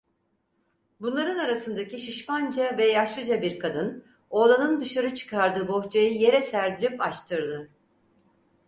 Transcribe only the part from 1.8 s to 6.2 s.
şişmanca ve yaşlıca bir kadın oğlanın dışarı çıkardığı bohçayı